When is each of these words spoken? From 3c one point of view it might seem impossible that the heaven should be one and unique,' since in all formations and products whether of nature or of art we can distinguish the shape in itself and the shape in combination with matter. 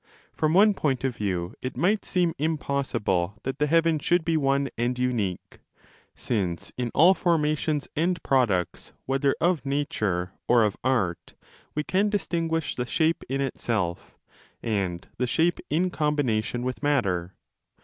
From 0.33 0.53
3c 0.53 0.55
one 0.55 0.73
point 0.73 1.03
of 1.03 1.15
view 1.15 1.53
it 1.61 1.77
might 1.77 2.03
seem 2.03 2.33
impossible 2.39 3.35
that 3.43 3.59
the 3.59 3.67
heaven 3.67 3.99
should 3.99 4.25
be 4.25 4.35
one 4.35 4.69
and 4.75 4.97
unique,' 4.97 5.59
since 6.15 6.71
in 6.75 6.89
all 6.95 7.13
formations 7.13 7.87
and 7.95 8.23
products 8.23 8.93
whether 9.05 9.35
of 9.39 9.63
nature 9.63 10.31
or 10.47 10.63
of 10.63 10.75
art 10.83 11.35
we 11.75 11.83
can 11.83 12.09
distinguish 12.09 12.73
the 12.75 12.87
shape 12.87 13.23
in 13.29 13.41
itself 13.41 14.17
and 14.63 15.07
the 15.19 15.27
shape 15.27 15.59
in 15.69 15.91
combination 15.91 16.63
with 16.63 16.81
matter. 16.81 17.35